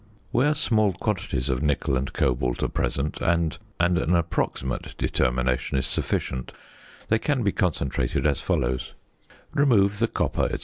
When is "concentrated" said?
7.51-8.25